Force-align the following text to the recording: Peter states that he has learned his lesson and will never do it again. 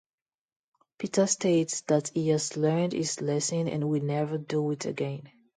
Peter 0.97 1.27
states 1.27 1.81
that 1.81 2.07
he 2.07 2.29
has 2.29 2.57
learned 2.57 2.91
his 2.93 3.21
lesson 3.21 3.67
and 3.67 3.87
will 3.87 4.01
never 4.03 4.39
do 4.39 4.71
it 4.71 4.87
again. 4.87 5.29